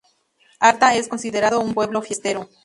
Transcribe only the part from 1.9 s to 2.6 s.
fiestero.